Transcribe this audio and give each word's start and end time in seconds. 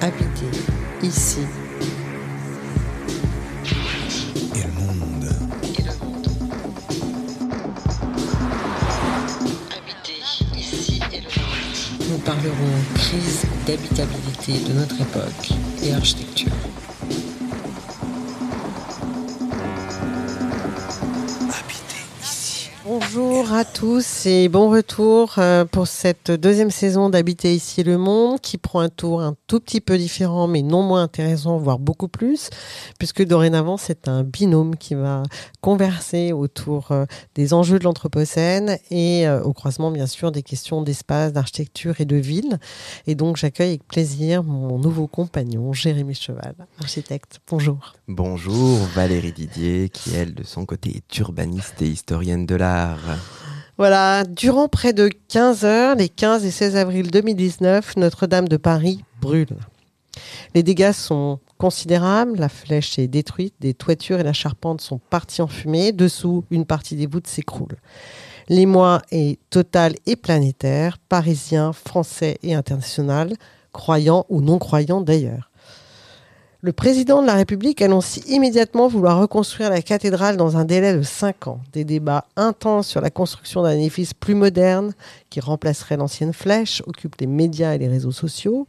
Habiter 0.00 0.46
ici 1.02 1.40
et 4.54 4.62
le 4.62 4.72
monde. 4.72 5.28
Habiter 9.72 10.20
ici 10.56 11.00
et 11.12 11.16
le 11.16 11.22
monde. 11.24 12.08
Nous 12.08 12.18
parlerons 12.18 12.54
crise 12.94 13.44
d'habitabilité 13.66 14.52
de 14.68 14.72
notre 14.74 15.00
époque 15.00 15.50
et 15.82 15.92
architecture. 15.92 16.67
Bonjour 23.10 23.54
à 23.54 23.64
tous 23.64 24.26
et 24.26 24.50
bon 24.50 24.68
retour 24.68 25.36
euh, 25.38 25.64
pour 25.64 25.86
cette 25.86 26.30
deuxième 26.30 26.70
saison 26.70 27.08
d'Habiter 27.08 27.54
ici 27.54 27.82
le 27.82 27.96
monde 27.96 28.38
qui 28.38 28.58
prend 28.58 28.80
un 28.80 28.90
tour 28.90 29.22
un 29.22 29.34
tout 29.46 29.60
petit 29.60 29.80
peu 29.80 29.96
différent 29.96 30.46
mais 30.46 30.60
non 30.60 30.82
moins 30.82 31.04
intéressant, 31.04 31.56
voire 31.56 31.78
beaucoup 31.78 32.08
plus, 32.08 32.50
puisque 32.98 33.24
dorénavant 33.24 33.78
c'est 33.78 34.08
un 34.08 34.24
binôme 34.24 34.76
qui 34.76 34.94
va 34.94 35.22
converser 35.62 36.32
autour 36.32 36.92
euh, 36.92 37.06
des 37.34 37.54
enjeux 37.54 37.78
de 37.78 37.84
l'Anthropocène 37.84 38.76
et 38.90 39.26
euh, 39.26 39.42
au 39.42 39.54
croisement 39.54 39.90
bien 39.90 40.06
sûr 40.06 40.30
des 40.30 40.42
questions 40.42 40.82
d'espace, 40.82 41.32
d'architecture 41.32 42.02
et 42.02 42.04
de 42.04 42.16
ville. 42.16 42.58
Et 43.06 43.14
donc 43.14 43.38
j'accueille 43.38 43.70
avec 43.70 43.88
plaisir 43.88 44.42
mon 44.44 44.78
nouveau 44.78 45.06
compagnon 45.06 45.72
Jérémy 45.72 46.14
Cheval, 46.14 46.54
architecte. 46.78 47.40
Bonjour. 47.48 47.94
Bonjour 48.06 48.76
Valérie 48.94 49.32
Didier 49.32 49.88
qui 49.88 50.14
elle 50.14 50.34
de 50.34 50.44
son 50.44 50.66
côté 50.66 50.94
est 50.94 51.18
urbaniste 51.18 51.80
et 51.80 51.88
historienne 51.88 52.44
de 52.44 52.54
l'art. 52.54 52.97
Voilà, 53.76 54.24
durant 54.24 54.68
près 54.68 54.92
de 54.92 55.08
15 55.28 55.64
heures, 55.64 55.94
les 55.94 56.08
15 56.08 56.44
et 56.44 56.50
16 56.50 56.76
avril 56.76 57.10
2019, 57.10 57.96
Notre-Dame 57.96 58.48
de 58.48 58.56
Paris 58.56 59.04
brûle. 59.20 59.56
Les 60.54 60.64
dégâts 60.64 60.92
sont 60.92 61.38
considérables, 61.58 62.38
la 62.38 62.48
flèche 62.48 62.98
est 62.98 63.06
détruite, 63.06 63.54
des 63.60 63.74
toitures 63.74 64.18
et 64.18 64.24
la 64.24 64.32
charpente 64.32 64.80
sont 64.80 64.98
parties 65.10 65.42
en 65.42 65.46
fumée, 65.46 65.92
dessous, 65.92 66.44
une 66.50 66.64
partie 66.64 66.96
des 66.96 67.06
voûtes 67.06 67.26
s'écroule. 67.26 67.76
L'émoi 68.48 69.02
est 69.10 69.38
total 69.50 69.94
et 70.06 70.16
planétaire, 70.16 70.98
parisien, 71.08 71.72
français 71.72 72.38
et 72.42 72.54
international, 72.54 73.34
croyants 73.72 74.24
ou 74.28 74.40
non 74.40 74.58
croyants 74.58 75.02
d'ailleurs. 75.02 75.47
Le 76.60 76.72
président 76.72 77.22
de 77.22 77.26
la 77.28 77.34
République 77.34 77.82
annonce 77.82 78.16
immédiatement 78.26 78.88
vouloir 78.88 79.20
reconstruire 79.20 79.70
la 79.70 79.80
cathédrale 79.80 80.36
dans 80.36 80.56
un 80.56 80.64
délai 80.64 80.92
de 80.92 81.02
5 81.02 81.46
ans. 81.46 81.60
Des 81.72 81.84
débats 81.84 82.24
intenses 82.34 82.88
sur 82.88 83.00
la 83.00 83.10
construction 83.10 83.62
d'un 83.62 83.78
édifice 83.78 84.12
plus 84.12 84.34
moderne 84.34 84.92
qui 85.30 85.38
remplacerait 85.38 85.96
l'ancienne 85.96 86.32
flèche 86.32 86.82
occupent 86.88 87.20
les 87.20 87.28
médias 87.28 87.74
et 87.74 87.78
les 87.78 87.86
réseaux 87.86 88.10
sociaux. 88.10 88.66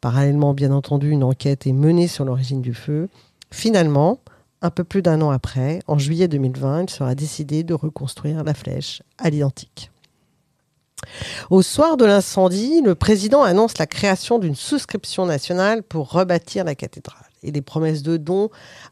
Parallèlement, 0.00 0.54
bien 0.54 0.70
entendu, 0.70 1.10
une 1.10 1.24
enquête 1.24 1.66
est 1.66 1.72
menée 1.72 2.06
sur 2.06 2.24
l'origine 2.24 2.62
du 2.62 2.72
feu. 2.72 3.08
Finalement, 3.50 4.20
un 4.62 4.70
peu 4.70 4.84
plus 4.84 5.02
d'un 5.02 5.20
an 5.20 5.30
après, 5.30 5.80
en 5.88 5.98
juillet 5.98 6.28
2020, 6.28 6.82
il 6.82 6.90
sera 6.90 7.16
décidé 7.16 7.64
de 7.64 7.74
reconstruire 7.74 8.44
la 8.44 8.54
flèche 8.54 9.02
à 9.18 9.28
l'identique. 9.28 9.90
Au 11.50 11.62
soir 11.62 11.96
de 11.96 12.04
l'incendie, 12.04 12.80
le 12.82 12.94
président 12.94 13.42
annonce 13.42 13.78
la 13.78 13.86
création 13.86 14.38
d'une 14.38 14.54
souscription 14.54 15.26
nationale 15.26 15.82
pour 15.82 16.10
rebâtir 16.10 16.64
la 16.64 16.74
cathédrale. 16.74 17.24
Et 17.42 17.52
les 17.52 17.62
promesses 17.62 18.02
de 18.02 18.16
dons 18.16 18.50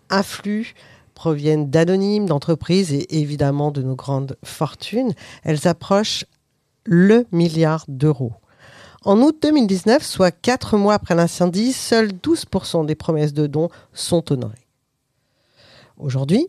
affluent 0.08 0.74
proviennent 1.14 1.70
d'anonymes, 1.70 2.26
d'entreprises 2.26 2.92
et 2.92 3.20
évidemment 3.20 3.70
de 3.70 3.82
nos 3.82 3.94
grandes 3.94 4.36
fortunes. 4.44 5.12
Elles 5.44 5.68
approchent 5.68 6.24
le 6.84 7.26
milliard 7.32 7.84
d'euros. 7.88 8.32
En 9.04 9.20
août 9.20 9.36
2019, 9.42 10.02
soit 10.04 10.30
quatre 10.30 10.76
mois 10.76 10.94
après 10.94 11.14
l'incendie, 11.14 11.72
seuls 11.72 12.12
12% 12.12 12.86
des 12.86 12.94
promesses 12.94 13.32
de 13.32 13.46
dons 13.46 13.68
sont 13.92 14.32
honorées. 14.32 14.66
Aujourd'hui, 15.98 16.48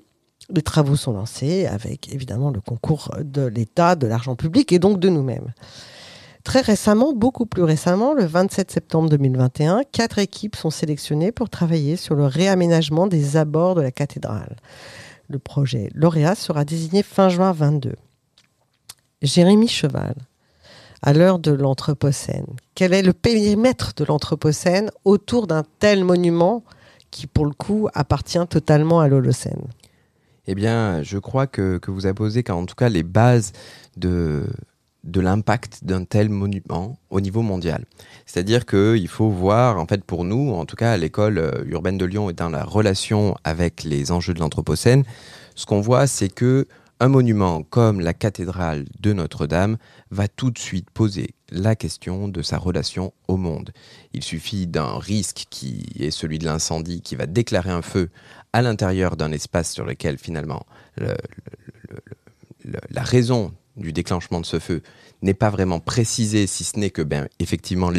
les 0.53 0.61
travaux 0.61 0.95
sont 0.95 1.13
lancés 1.13 1.65
avec 1.65 2.13
évidemment 2.13 2.51
le 2.51 2.61
concours 2.61 3.11
de 3.23 3.41
l'État, 3.41 3.95
de 3.95 4.07
l'argent 4.07 4.35
public 4.35 4.71
et 4.71 4.79
donc 4.79 4.99
de 4.99 5.09
nous-mêmes. 5.09 5.53
Très 6.43 6.61
récemment, 6.61 7.13
beaucoup 7.13 7.45
plus 7.45 7.63
récemment, 7.63 8.13
le 8.13 8.25
27 8.25 8.69
septembre 8.69 9.09
2021, 9.09 9.83
quatre 9.91 10.19
équipes 10.19 10.55
sont 10.55 10.69
sélectionnées 10.69 11.31
pour 11.31 11.49
travailler 11.49 11.95
sur 11.95 12.15
le 12.15 12.25
réaménagement 12.25 13.07
des 13.07 13.37
abords 13.37 13.75
de 13.75 13.81
la 13.81 13.91
cathédrale. 13.91 14.57
Le 15.29 15.39
projet 15.39 15.89
lauréat 15.95 16.35
sera 16.35 16.65
désigné 16.65 17.01
fin 17.01 17.29
juin 17.29 17.53
22. 17.53 17.95
Jérémy 19.21 19.69
Cheval, 19.69 20.15
à 21.01 21.13
l'heure 21.13 21.39
de 21.39 21.51
l'Anthropocène, 21.51 22.57
quel 22.75 22.93
est 22.93 23.03
le 23.03 23.13
périmètre 23.13 23.93
de 23.95 24.03
l'Anthropocène 24.03 24.91
autour 25.05 25.47
d'un 25.47 25.63
tel 25.79 26.03
monument 26.03 26.63
qui, 27.09 27.25
pour 27.25 27.45
le 27.45 27.53
coup, 27.53 27.87
appartient 27.93 28.45
totalement 28.49 28.99
à 28.99 29.07
l'Holocène? 29.07 29.63
Eh 30.47 30.55
bien, 30.55 31.01
je 31.03 31.17
crois 31.17 31.47
que, 31.47 31.77
que 31.77 31.91
vous 31.91 32.05
avez 32.05 32.13
posé 32.13 32.43
en 32.49 32.65
tout 32.65 32.75
cas 32.75 32.89
les 32.89 33.03
bases 33.03 33.53
de, 33.97 34.45
de 35.03 35.21
l'impact 35.21 35.83
d'un 35.83 36.05
tel 36.05 36.29
monument 36.29 36.97
au 37.09 37.21
niveau 37.21 37.41
mondial. 37.41 37.85
C'est-à-dire 38.25 38.65
qu'il 38.65 39.07
faut 39.07 39.29
voir, 39.29 39.79
en 39.79 39.85
fait, 39.85 40.03
pour 40.03 40.23
nous, 40.23 40.51
en 40.51 40.65
tout 40.65 40.75
cas 40.75 40.93
à 40.93 40.97
l'école 40.97 41.37
euh, 41.37 41.63
urbaine 41.65 41.97
de 41.97 42.05
Lyon 42.05 42.29
et 42.29 42.33
dans 42.33 42.49
la 42.49 42.63
relation 42.63 43.35
avec 43.43 43.83
les 43.83 44.11
enjeux 44.11 44.33
de 44.33 44.39
l'Anthropocène, 44.39 45.03
ce 45.55 45.65
qu'on 45.65 45.81
voit, 45.81 46.07
c'est 46.07 46.29
que 46.29 46.67
un 46.99 47.09
monument 47.09 47.63
comme 47.63 47.99
la 47.99 48.13
cathédrale 48.13 48.85
de 49.01 49.11
Notre-Dame 49.11 49.77
va 50.09 50.29
tout 50.29 50.51
de 50.51 50.57
suite 50.57 50.89
poser 50.89 51.35
la 51.51 51.75
question 51.75 52.29
de 52.29 52.41
sa 52.41 52.57
relation 52.57 53.13
au 53.27 53.35
monde. 53.35 53.71
Il 54.13 54.23
suffit 54.23 54.67
d'un 54.67 54.99
risque 54.99 55.45
qui 55.49 55.85
est 55.99 56.11
celui 56.11 56.39
de 56.39 56.45
l'incendie 56.45 57.01
qui 57.01 57.15
va 57.15 57.25
déclarer 57.25 57.71
un 57.71 57.81
feu 57.81 58.09
à 58.53 58.61
l'intérieur 58.61 59.17
d'un 59.17 59.31
espace 59.31 59.71
sur 59.71 59.85
lequel 59.85 60.17
finalement 60.17 60.65
la 62.89 63.03
raison 63.03 63.53
du 63.75 63.91
déclenchement 63.91 64.39
de 64.39 64.45
ce 64.45 64.59
feu 64.59 64.81
n'est 65.21 65.33
pas 65.33 65.49
vraiment 65.49 65.79
précisée, 65.79 66.47
si 66.47 66.63
ce 66.63 66.79
n'est 66.79 66.89
que 66.89 67.01
ben, 67.01 67.27
effectivement 67.39 67.91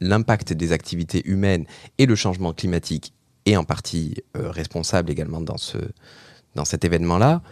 l'impact 0.00 0.52
des 0.52 0.72
activités 0.72 1.22
humaines 1.28 1.66
et 1.98 2.06
le 2.06 2.14
changement 2.14 2.52
climatique 2.52 3.12
est 3.46 3.56
en 3.56 3.64
partie 3.64 4.16
euh, 4.36 4.50
responsable 4.50 5.10
également 5.10 5.40
dans, 5.40 5.56
ce, 5.56 5.78
dans 6.54 6.64
cet 6.64 6.84
événement-là. 6.84 7.42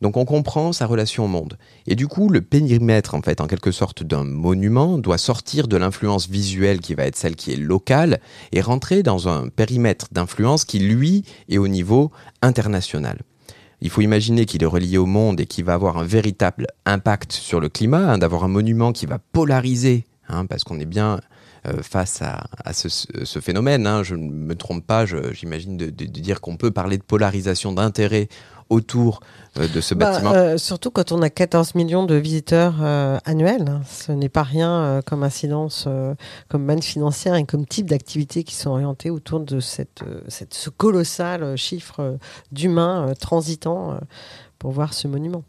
Donc 0.00 0.16
on 0.16 0.24
comprend 0.24 0.72
sa 0.72 0.86
relation 0.86 1.24
au 1.26 1.28
monde. 1.28 1.58
Et 1.86 1.94
du 1.94 2.06
coup, 2.06 2.28
le 2.30 2.40
périmètre, 2.40 3.14
en 3.14 3.22
fait, 3.22 3.40
en 3.40 3.46
quelque 3.46 3.70
sorte, 3.70 4.02
d'un 4.02 4.24
monument 4.24 4.96
doit 4.96 5.18
sortir 5.18 5.68
de 5.68 5.76
l'influence 5.76 6.28
visuelle 6.28 6.80
qui 6.80 6.94
va 6.94 7.04
être 7.04 7.16
celle 7.16 7.36
qui 7.36 7.52
est 7.52 7.56
locale 7.56 8.20
et 8.52 8.62
rentrer 8.62 9.02
dans 9.02 9.28
un 9.28 9.48
périmètre 9.48 10.06
d'influence 10.12 10.64
qui, 10.64 10.78
lui, 10.78 11.24
est 11.48 11.58
au 11.58 11.68
niveau 11.68 12.10
international. 12.40 13.18
Il 13.82 13.90
faut 13.90 14.00
imaginer 14.00 14.46
qu'il 14.46 14.62
est 14.62 14.66
relié 14.66 14.98
au 14.98 15.06
monde 15.06 15.40
et 15.40 15.46
qu'il 15.46 15.64
va 15.64 15.74
avoir 15.74 15.98
un 15.98 16.04
véritable 16.04 16.66
impact 16.86 17.32
sur 17.32 17.60
le 17.60 17.68
climat, 17.68 18.12
hein, 18.12 18.18
d'avoir 18.18 18.44
un 18.44 18.48
monument 18.48 18.92
qui 18.92 19.06
va 19.06 19.18
polariser, 19.18 20.04
hein, 20.28 20.46
parce 20.46 20.64
qu'on 20.64 20.78
est 20.80 20.86
bien 20.86 21.20
euh, 21.66 21.82
face 21.82 22.22
à, 22.22 22.72
ce, 22.72 23.38
phénomène. 23.40 23.86
Hein. 23.86 24.02
Je 24.02 24.14
ne 24.14 24.30
me 24.30 24.54
trompe 24.54 24.86
pas, 24.86 25.04
j'imagine, 25.32 25.76
de, 25.76 25.86
de, 25.86 26.04
dire 26.06 26.40
qu'on 26.40 26.56
peut 26.56 26.70
parler 26.70 26.96
de 26.96 27.02
polarisation 27.02 27.72
d'intérêt 27.72 28.28
autour 28.70 29.20
euh, 29.58 29.68
de 29.68 29.80
ce 29.80 29.94
bah, 29.94 30.12
bâtiment 30.12 30.32
euh, 30.32 30.56
Surtout 30.56 30.90
quand 30.90 31.12
on 31.12 31.20
a 31.20 31.28
14 31.28 31.74
millions 31.74 32.06
de 32.06 32.14
visiteurs 32.14 32.76
euh, 32.80 33.18
annuels. 33.24 33.68
Hein. 33.68 33.82
Ce 33.86 34.12
n'est 34.12 34.28
pas 34.28 34.44
rien 34.44 35.00
comme 35.04 35.22
incidence, 35.22 35.88
comme 36.48 36.64
manne 36.64 36.82
financière 36.82 37.34
et 37.34 37.44
comme 37.44 37.66
type 37.66 37.86
d'activité 37.86 38.44
qui 38.44 38.54
sont 38.54 38.70
orientées 38.70 39.10
autour 39.10 39.40
de 39.40 39.60
cette, 39.60 40.02
cette 40.28 40.54
ce 40.54 40.70
colossal 40.70 41.56
chiffre 41.56 42.16
d'humains 42.52 43.12
transitant 43.20 43.98
pour 44.58 44.70
voir 44.70 44.94
ce 44.94 45.08
monument. 45.08 45.42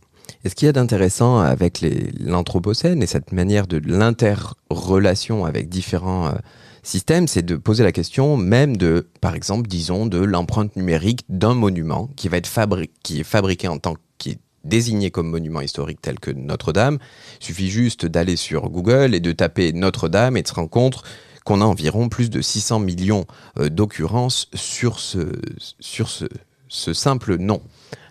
Et 0.44 0.50
ce 0.50 0.56
qu'il 0.56 0.66
y 0.66 0.70
a 0.70 0.74
d'intéressant 0.74 1.40
avec 1.40 1.86
l'Anthropocène 2.20 3.04
et 3.04 3.08
cette 3.08 3.32
manière 3.32 3.68
de 3.68 3.82
l'interrelation 3.86 5.46
avec 5.46 5.70
différents 5.70 6.32
système, 6.84 7.28
c'est 7.28 7.44
de 7.44 7.56
poser 7.56 7.84
la 7.84 7.92
question 7.92 8.38
même 8.38 8.78
de, 8.78 9.08
par 9.22 9.36
exemple, 9.36 9.68
disons, 9.68 10.06
de 10.06 10.20
l'empreinte 10.20 10.76
numérique 10.76 11.26
d'un 11.30 11.54
monument 11.54 12.10
qui 12.16 12.28
est 12.28 13.24
fabriqué 13.24 13.68
en 13.68 13.78
tant 13.78 13.96
qui 14.18 14.32
est 14.32 14.40
désigné 14.64 15.12
comme 15.12 15.30
monument 15.30 15.62
historique 15.62 16.02
tel 16.02 16.20
que 16.20 16.32
Notre-Dame. 16.32 17.00
Il 17.40 17.46
suffit 17.46 17.70
juste 17.70 18.06
d'aller 18.06 18.36
sur 18.36 18.70
Google 18.70 19.16
et 19.16 19.20
de 19.20 19.32
taper 19.32 19.74
Notre-Dame 19.74 20.38
et 20.38 20.44
de 20.44 20.48
se 20.48 20.54
rendre 20.54 20.70
compte 20.70 21.04
qu'on 21.46 21.62
a 21.62 21.66
environ 21.66 22.10
plus 22.10 22.30
de 22.30 22.42
600 22.42 22.80
millions 22.80 23.26
euh, 23.58 23.70
d'occurrences 23.70 24.48
sur 24.54 25.00
ce, 25.00 25.32
sur 25.80 26.10
ce, 26.10 26.26
ce 26.68 26.94
simple 26.94 27.38
nom. 27.38 27.62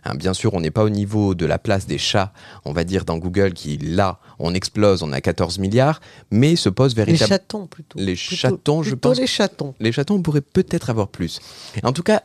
Hein, 0.05 0.15
bien 0.15 0.35
sûr, 0.35 0.55
on 0.55 0.61
n'est 0.61 0.71
pas 0.71 0.85
au 0.85 0.89
niveau 0.89 1.35
de 1.35 1.47
la 1.47 1.59
place 1.59 1.87
des 1.87 1.99
chats, 1.99 2.33
on 2.65 2.73
va 2.73 2.85
dire 2.85 3.05
dans 3.05 3.19
Google, 3.19 3.53
qui 3.53 3.77
là, 3.79 4.19
on 4.39 4.55
explose, 4.55 5.03
on 5.03 5.13
a 5.13 5.21
14 5.21 5.59
milliards, 5.59 6.01
mais 6.31 6.57
se 6.57 6.69
pose 6.69 6.95
véritablement... 6.95 7.27
Les 7.27 7.39
chatons 7.39 7.67
plutôt. 7.67 7.99
Les 7.99 8.17
chatons, 8.17 8.83
je 8.83 8.95
pense. 8.95 9.19
les 9.19 9.27
chatons. 9.27 9.75
Les 9.81 9.93
chatons, 9.93 10.15
on 10.15 10.23
pourrait 10.23 10.41
peut-être 10.41 10.91
avoir 10.91 11.09
plus. 11.09 11.41
En 11.83 11.93
tout 11.93 12.03
cas, 12.03 12.23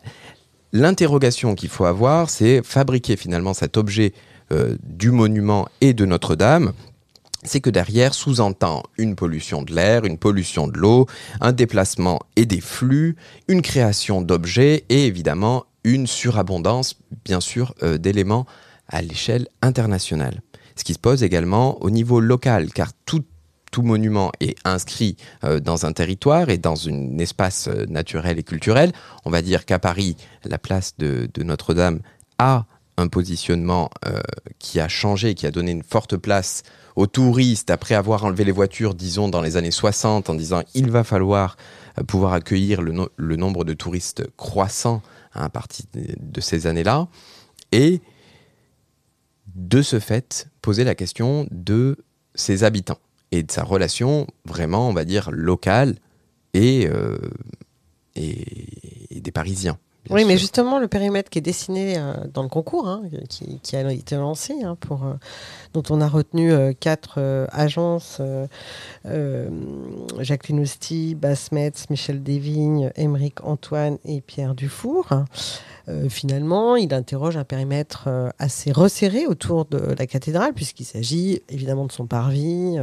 l'interrogation 0.72 1.56
qu'il 1.56 1.70
faut 1.70 1.86
avoir, 1.86 2.30
c'est 2.30 2.62
fabriquer 2.64 3.18
finalement 3.18 3.54
cet 3.54 3.78
objet 3.78 4.14
euh, 4.52 4.78
du 4.84 5.12
monument 5.12 5.68
et 5.82 5.94
de 5.94 6.06
Notre-Dame, 6.06 6.74
c'est 7.44 7.62
que 7.62 7.70
derrière 7.70 8.14
sous-entend 8.14 8.84
une 8.98 9.16
pollution 9.16 9.62
de 9.62 9.74
l'air, 9.74 10.06
une 10.06 10.18
pollution 10.18 10.68
de 10.68 10.78
l'eau, 10.78 11.08
un 11.42 11.52
déplacement 11.52 12.20
et 12.36 12.46
des 12.46 12.62
flux, 12.62 13.16
une 13.48 13.62
création 13.62 14.22
d'objets 14.22 14.86
et 14.90 15.06
évidemment 15.06 15.66
une 15.86 16.08
surabondance, 16.08 16.98
bien 17.24 17.40
sûr, 17.40 17.74
euh, 17.84 17.98
d'éléments 17.98 18.46
à 18.90 19.02
l'échelle 19.02 19.48
internationale. 19.62 20.42
Ce 20.76 20.84
qui 20.84 20.94
se 20.94 21.00
pose 21.00 21.24
également 21.24 21.82
au 21.82 21.90
niveau 21.90 22.20
local, 22.20 22.74
car 22.74 22.92
tout, 23.06 23.24
monument 23.78 24.32
est 24.40 24.56
inscrit 24.64 25.18
euh, 25.44 25.60
dans 25.60 25.86
un 25.86 25.92
territoire 25.92 26.50
et 26.50 26.58
dans 26.58 26.88
un 26.88 27.18
espace 27.18 27.68
euh, 27.68 27.86
naturel 27.90 28.40
et 28.40 28.44
culturel. 28.44 28.94
On 29.26 29.30
va 29.30 29.42
dire 29.42 29.66
qu'à 29.66 29.80
Paris, 29.80 30.16
la 30.46 30.58
place 30.58 30.96
de, 30.98 31.28
Notre-Dame 31.44 32.00
a 32.40 32.68
un 32.96 33.10
positionnement 33.10 33.90
qui 34.60 34.80
a 34.80 34.88
changé, 34.88 35.36
qui 35.36 35.46
a 35.46 35.52
donné 35.52 35.72
une 35.72 35.84
forte 35.84 36.16
place 36.16 36.64
aux 36.96 37.08
touristes 37.08 37.70
après 37.70 37.96
avoir 37.96 38.24
enlevé 38.24 38.46
les 38.46 38.54
voitures, 38.54 38.96
disons, 38.96 39.28
dans 39.28 39.42
les 39.42 39.58
années 39.58 39.72
60, 39.72 40.30
en 40.30 40.34
disant 40.36 40.62
il 40.74 40.90
va 40.90 41.04
falloir 41.04 41.58
pouvoir 42.08 42.32
accueillir 42.32 42.82
le, 42.82 42.94
le 43.18 43.36
nombre 43.36 43.66
de 43.66 43.74
touristes 43.74 44.24
croissant 44.38 45.02
à 45.36 45.50
partir 45.50 45.86
de, 45.94 46.42
ces 46.42 46.68
années-là. 46.68 47.08
Et 47.72 48.02
de 49.48 49.82
ce 49.82 50.00
fait, 50.00 50.48
poser 50.62 50.84
la 50.84 50.96
question 50.96 51.48
de 51.52 51.98
ses 52.34 52.64
habitants 52.64 53.00
et 53.32 53.44
de 53.44 53.52
sa 53.52 53.64
relation 53.64 54.28
vraiment, 54.46 54.90
on 54.90 54.94
va 54.94 55.06
dire, 55.06 55.30
locale 55.32 55.96
et, 56.54 56.88
euh, 56.88 57.18
et 58.16 59.20
des 59.22 59.32
Parisiens. 59.32 59.78
Oui, 60.12 60.24
mais 60.26 60.38
justement, 60.38 60.80
le 60.80 60.88
périmètre 60.88 61.30
qui 61.32 61.40
est 61.40 61.42
dessiné 61.42 61.98
euh, 61.98 62.14
dans 62.32 62.44
le 62.44 62.50
concours, 62.50 62.88
hein, 62.88 63.02
qui, 63.28 63.60
qui 63.62 63.76
a 63.76 63.92
été 63.92 64.16
lancé, 64.16 64.54
hein, 64.64 64.78
pour, 64.80 65.04
euh, 65.04 65.14
dont 65.74 65.84
on 65.90 66.00
a 66.00 66.08
retenu 66.08 66.52
euh, 66.52 66.74
quatre 66.80 67.48
agences 67.52 68.22
Jacqueline 70.20 70.62
Hosty, 70.62 71.16
Bass 71.16 71.52
Metz, 71.52 71.90
Michel 71.90 72.22
Desvignes, 72.22 72.92
Émeric 72.96 73.44
Antoine 73.44 73.98
et 74.06 74.22
Pierre 74.22 74.56
Dufour. 74.56 75.08
Finalement, 76.10 76.76
il 76.76 76.94
interroge 76.96 77.38
un 77.38 77.44
périmètre 77.44 78.10
assez 78.40 78.72
resserré 78.72 79.28
autour 79.28 79.66
de 79.66 79.94
la 79.98 80.08
cathédrale, 80.08 80.54
puisqu'il 80.54 80.86
s'agit 80.86 81.44
évidemment 81.48 81.86
de 81.86 81.92
son 81.92 82.08
parvis, 82.08 82.78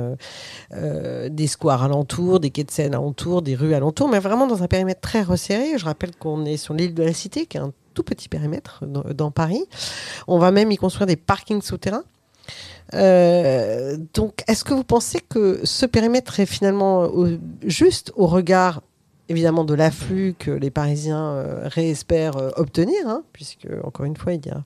des 0.73 1.47
squares 1.49 1.83
alentours, 1.83 2.39
des 2.39 2.51
quais 2.51 2.63
de 2.63 2.71
Seine 2.71 2.95
alentours, 2.95 3.43
des 3.43 3.57
rues 3.57 3.75
alentours, 3.75 4.09
mais 4.09 4.21
vraiment 4.21 4.47
dans 4.47 4.63
un 4.63 4.69
périmètre 4.69 5.01
très 5.01 5.23
resserré. 5.23 5.79
Je 5.79 5.85
rappelle 5.85 6.15
qu'on 6.15 6.45
est 6.45 6.57
sur 6.57 6.75
l'île 6.75 6.95
de 6.95 7.03
la 7.03 7.12
Cité, 7.15 7.47
qui 7.47 7.57
est 7.57 7.61
un 7.61 7.73
tout 7.95 8.03
petit 8.03 8.29
périmètre 8.29 8.85
dans, 8.87 9.31
Paris. 9.31 9.65
On 10.27 10.39
va 10.39 10.51
même 10.51 10.71
y 10.71 10.77
construire 10.77 11.07
des 11.07 11.17
parkings 11.17 11.63
souterrains. 11.63 12.05
Euh, 12.95 13.97
donc, 14.15 14.43
est-ce 14.49 14.65
que 14.65 14.75
vous 14.75 14.85
pensez 14.85 15.21
que 15.21 15.61
ce 15.65 15.87
périmètre 15.87 16.41
est 16.41 16.47
finalement 16.47 17.03
au- 17.05 17.39
juste 17.65 18.13
au 18.17 18.27
regard, 18.27 18.83
évidemment, 19.29 19.65
de 19.65 19.75
l'afflux 19.75 20.35
que 20.39 20.51
les 20.51 20.71
Parisiens 20.71 21.23
euh, 21.23 21.69
réespèrent 21.69 22.37
euh, 22.37 22.51
obtenir, 22.57 23.07
hein, 23.07 23.23
puisque, 23.33 23.69
encore 23.85 24.05
une 24.05 24.17
fois, 24.17 24.33
il 24.35 24.45
y 24.45 24.51
a, 24.51 24.63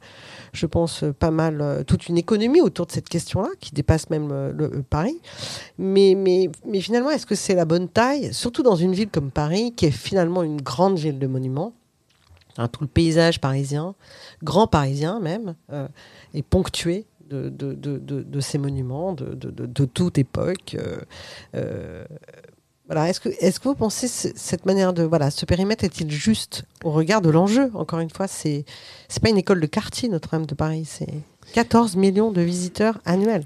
je 0.53 0.67
pense, 0.67 1.05
euh, 1.05 1.13
pas 1.13 1.31
mal, 1.31 1.61
euh, 1.61 1.83
toute 1.85 2.09
une 2.09 2.19
économie 2.19 2.61
autour 2.61 2.87
de 2.87 2.93
cette 2.93 3.09
question-là, 3.09 3.51
qui 3.61 3.73
dépasse 3.73 4.11
même 4.11 4.31
euh, 4.33 4.53
le, 4.53 4.69
le 4.69 4.83
Paris. 4.83 5.21
Mais, 5.79 6.15
mais, 6.17 6.51
mais 6.67 6.81
finalement, 6.81 7.11
est-ce 7.11 7.27
que 7.27 7.35
c'est 7.37 7.55
la 7.55 7.65
bonne 7.65 7.89
taille, 7.89 8.33
surtout 8.33 8.63
dans 8.63 8.77
une 8.77 8.93
ville 8.93 9.11
comme 9.11 9.31
Paris, 9.31 9.73
qui 9.77 9.87
est 9.87 9.91
finalement 9.93 10.43
une 10.43 10.61
grande 10.61 10.99
ville 10.99 11.19
de 11.19 11.27
monuments 11.27 11.73
Hein, 12.59 12.69
tout 12.69 12.83
le 12.83 12.89
paysage 12.89 13.41
parisien, 13.41 13.95
grand 14.43 14.67
parisien 14.67 15.21
même, 15.21 15.55
euh, 15.73 15.89
est 16.35 16.43
ponctué 16.43 17.07
de, 17.29 18.41
ces 18.41 18.57
monuments 18.59 19.13
de, 19.13 19.87
toute 19.87 20.19
époque. 20.19 20.77
euh, 20.79 20.99
euh. 21.55 22.05
Est-ce 22.89 23.19
que, 23.19 23.29
est-ce 23.41 23.59
que 23.59 23.69
vous 23.69 23.75
pensez 23.75 24.07
ce- 24.07 24.29
cette 24.37 24.65
manière 24.65 24.93
de 24.93 25.03
voilà, 25.03 25.33
ce 25.33 25.45
périmètre 25.45 25.83
est-il 25.83 26.09
juste 26.11 26.63
au 26.85 26.93
regard 26.93 27.21
de 27.21 27.31
l'enjeu? 27.31 27.69
Encore 27.75 27.99
une 27.99 28.11
fois, 28.11 28.29
c'est 28.29 28.65
c'est 29.09 29.21
pas 29.21 29.29
une 29.29 29.39
école 29.39 29.61
de 29.61 29.67
quartier 29.67 30.09
Notre-Dame 30.09 30.47
de 30.47 30.55
Paris, 30.55 30.85
c'est 30.85 31.09
14 31.53 31.97
millions 31.97 32.31
de 32.31 32.41
visiteurs 32.43 33.01
annuels. 33.05 33.45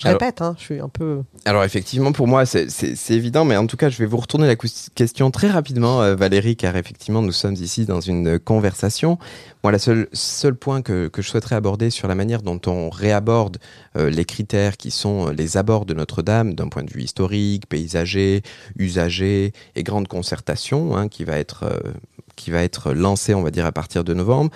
Je 0.00 0.08
Alors- 0.08 0.20
répète, 0.20 0.42
hein, 0.42 0.54
je 0.58 0.64
suis 0.64 0.80
un 0.80 0.88
peu. 0.88 1.22
Alors 1.44 1.62
effectivement, 1.64 2.12
pour 2.12 2.26
moi, 2.26 2.46
c'est- 2.46 2.68
évident, 3.10 3.44
mais 3.44 3.56
en 3.56 3.66
tout 3.66 3.76
cas, 3.76 3.90
je 3.90 3.98
vais 3.98 4.06
vous 4.06 4.16
retourner 4.16 4.46
la 4.46 4.56
question 4.56 5.30
très 5.30 5.48
rapidement, 5.48 6.02
euh, 6.02 6.14
Valérie, 6.16 6.56
car 6.56 6.76
effectivement, 6.76 7.22
nous 7.22 7.32
sommes 7.32 7.54
ici 7.54 7.84
dans 7.86 8.00
une 8.00 8.38
conversation. 8.38 9.18
Moi, 9.62 9.72
la 9.72 9.78
seule 9.78 10.08
seul 10.12 10.56
point 10.56 10.82
que, 10.82 11.08
que 11.08 11.22
je 11.22 11.28
souhaiterais 11.28 11.54
aborder 11.56 11.90
sur 11.90 12.08
la 12.08 12.14
manière 12.14 12.42
dont 12.42 12.60
on 12.66 12.90
réaborde 12.90 13.58
euh, 13.96 14.10
les 14.10 14.24
critères 14.24 14.76
qui 14.76 14.90
sont 14.90 15.28
euh, 15.28 15.32
les 15.32 15.56
abords 15.56 15.84
de 15.86 15.94
Notre-Dame 15.94 16.54
d'un 16.54 16.68
point 16.68 16.82
de 16.82 16.90
vue 16.92 17.02
historique, 17.02 17.68
paysager, 17.68 18.42
usager 18.78 19.52
et 19.76 19.82
grande 19.82 20.08
concertation, 20.08 20.96
hein, 20.96 21.08
qui 21.08 21.24
va 21.24 21.38
être 21.38 21.64
euh, 21.64 21.92
qui 22.36 22.50
va 22.50 22.62
être 22.62 22.92
lancée, 22.92 23.32
on 23.34 23.42
va 23.42 23.50
dire, 23.52 23.64
à 23.64 23.72
partir 23.72 24.02
de 24.02 24.12
novembre. 24.12 24.50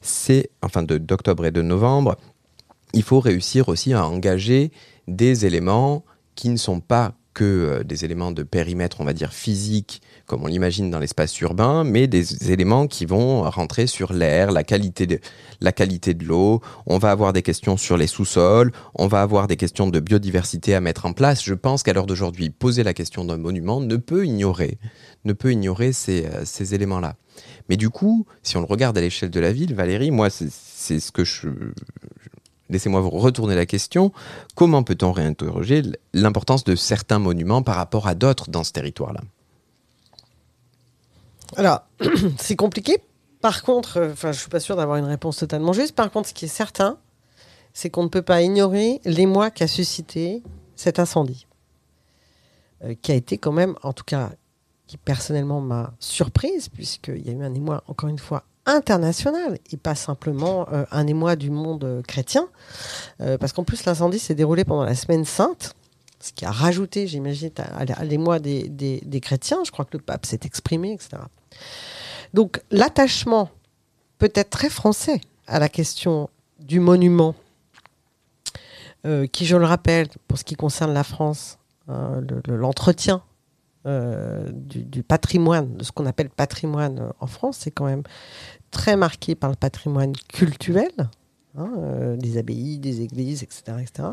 C'est 0.00 0.50
enfin 0.62 0.82
de 0.82 0.96
d'octobre 0.98 1.44
et 1.46 1.50
de 1.50 1.60
novembre 1.62 2.16
il 2.94 3.02
faut 3.02 3.20
réussir 3.20 3.68
aussi 3.68 3.92
à 3.92 4.06
engager 4.06 4.70
des 5.06 5.46
éléments 5.46 6.04
qui 6.34 6.48
ne 6.48 6.56
sont 6.56 6.80
pas 6.80 7.14
que 7.38 7.44
euh, 7.44 7.84
des 7.84 8.04
éléments 8.04 8.32
de 8.32 8.42
périmètre, 8.42 9.00
on 9.00 9.04
va 9.04 9.12
dire 9.12 9.32
physique, 9.32 10.02
comme 10.26 10.42
on 10.42 10.46
l'imagine 10.46 10.90
dans 10.90 10.98
l'espace 10.98 11.40
urbain, 11.40 11.84
mais 11.84 12.08
des 12.08 12.50
éléments 12.50 12.88
qui 12.88 13.06
vont 13.06 13.48
rentrer 13.48 13.86
sur 13.86 14.12
l'air, 14.12 14.50
la 14.50 14.64
qualité 14.64 15.06
de 15.06 16.24
l'eau. 16.24 16.60
On 16.86 16.98
va 16.98 17.12
avoir 17.12 17.32
des 17.32 17.42
questions 17.42 17.76
sur 17.76 17.96
les 17.96 18.08
sous-sols, 18.08 18.72
on 18.94 19.06
va 19.06 19.22
avoir 19.22 19.46
des 19.46 19.56
questions 19.56 19.86
de 19.86 20.00
biodiversité 20.00 20.74
à 20.74 20.80
mettre 20.80 21.06
en 21.06 21.12
place. 21.12 21.44
Je 21.44 21.54
pense 21.54 21.84
qu'à 21.84 21.92
l'heure 21.92 22.06
d'aujourd'hui, 22.06 22.50
poser 22.50 22.82
la 22.82 22.92
question 22.92 23.24
d'un 23.24 23.38
monument 23.38 23.80
ne 23.80 23.96
peut 23.96 24.26
ignorer, 24.26 24.78
ne 25.24 25.32
peut 25.32 25.52
ignorer 25.52 25.92
ces, 25.92 26.26
euh, 26.26 26.44
ces 26.44 26.74
éléments-là. 26.74 27.14
Mais 27.68 27.76
du 27.76 27.88
coup, 27.88 28.26
si 28.42 28.56
on 28.56 28.60
le 28.60 28.66
regarde 28.66 28.98
à 28.98 29.00
l'échelle 29.00 29.30
de 29.30 29.40
la 29.40 29.52
ville, 29.52 29.74
Valérie, 29.74 30.10
moi, 30.10 30.28
c'est 30.30 31.00
ce 31.00 31.12
que 31.12 31.24
je, 31.24 31.48
Laissez-moi 32.70 33.00
vous 33.00 33.10
retourner 33.10 33.54
la 33.54 33.66
question. 33.66 34.12
Comment 34.54 34.82
peut-on 34.82 35.12
réinterroger 35.12 35.82
l'importance 36.12 36.64
de 36.64 36.76
certains 36.76 37.18
monuments 37.18 37.62
par 37.62 37.76
rapport 37.76 38.06
à 38.06 38.14
d'autres 38.14 38.50
dans 38.50 38.64
ce 38.64 38.72
territoire-là? 38.72 39.20
Alors, 41.56 41.82
c'est 42.38 42.56
compliqué. 42.56 42.98
Par 43.40 43.62
contre, 43.62 43.98
euh, 43.98 44.12
enfin, 44.12 44.32
je 44.32 44.40
suis 44.40 44.50
pas 44.50 44.60
sûre 44.60 44.76
d'avoir 44.76 44.98
une 44.98 45.04
réponse 45.06 45.38
totalement 45.38 45.72
juste. 45.72 45.94
Par 45.94 46.10
contre, 46.10 46.28
ce 46.28 46.34
qui 46.34 46.44
est 46.44 46.48
certain, 46.48 46.98
c'est 47.72 47.90
qu'on 47.90 48.02
ne 48.02 48.08
peut 48.08 48.22
pas 48.22 48.42
ignorer 48.42 49.00
l'émoi 49.04 49.50
qu'a 49.50 49.68
suscité 49.68 50.42
cet 50.76 50.98
incendie, 50.98 51.46
Euh, 52.84 52.94
qui 53.02 53.10
a 53.10 53.14
été 53.16 53.38
quand 53.38 53.50
même, 53.50 53.74
en 53.82 53.92
tout 53.92 54.04
cas, 54.04 54.30
qui 54.86 54.96
personnellement 54.96 55.60
m'a 55.60 55.94
surprise, 55.98 56.68
puisqu'il 56.68 57.26
y 57.26 57.30
a 57.30 57.32
eu 57.32 57.42
un 57.42 57.52
émoi, 57.52 57.82
encore 57.88 58.08
une 58.08 58.18
fois, 58.18 58.44
international 58.68 59.58
et 59.72 59.76
pas 59.76 59.94
simplement 59.94 60.68
euh, 60.72 60.84
un 60.92 61.06
émoi 61.06 61.34
du 61.36 61.50
monde 61.50 61.84
euh, 61.84 62.02
chrétien. 62.02 62.48
Euh, 63.20 63.38
parce 63.38 63.52
qu'en 63.52 63.64
plus, 63.64 63.84
l'incendie 63.84 64.18
s'est 64.18 64.34
déroulé 64.34 64.64
pendant 64.64 64.84
la 64.84 64.94
semaine 64.94 65.24
sainte, 65.24 65.74
ce 66.20 66.32
qui 66.32 66.44
a 66.44 66.50
rajouté, 66.50 67.06
j'imagine, 67.06 67.50
à, 67.56 68.04
l'émoi 68.04 68.38
des, 68.38 68.68
des- 68.68 69.20
chrétiens. 69.20 69.58
Je 69.64 69.70
crois 69.70 69.84
que 69.84 69.96
le 69.96 70.02
pape 70.02 70.26
s'est 70.26 70.40
exprimé, 70.44 70.92
etc. 70.92 71.10
Donc 72.34 72.60
l'attachement 72.70 73.50
peut-être 74.18 74.50
très 74.50 74.68
français 74.68 75.20
à 75.46 75.58
la 75.58 75.68
question 75.68 76.28
du 76.60 76.78
monument, 76.80 77.34
qui, 79.32 79.46
je 79.46 79.56
le 79.56 79.64
rappelle, 79.64 80.08
pour 80.26 80.36
ce 80.38 80.44
qui 80.44 80.54
concerne 80.56 80.92
la 80.92 81.04
France, 81.04 81.58
hein, 81.88 82.20
le- 82.28 82.42
le- 82.46 82.56
l'entretien 82.56 83.22
du, 83.86 85.02
patrimoine, 85.02 85.76
de 85.78 85.84
ce 85.84 85.92
qu'on 85.92 86.04
appelle 86.04 86.28
patrimoine 86.28 87.12
en 87.20 87.26
France, 87.26 87.58
c'est 87.60 87.70
quand 87.70 87.86
même 87.86 88.02
très 88.70 88.96
marqué 88.96 89.34
par 89.34 89.50
le 89.50 89.56
patrimoine 89.56 90.12
culturel, 90.28 90.90
hein, 91.56 91.70
euh, 91.78 92.16
des 92.16 92.38
abbayes, 92.38 92.78
des 92.78 93.02
églises, 93.02 93.42
etc. 93.42 93.62
etc. 93.80 94.08